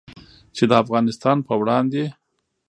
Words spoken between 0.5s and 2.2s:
چې د افغانستان په وړاندې